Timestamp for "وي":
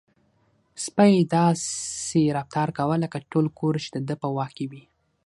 4.71-4.83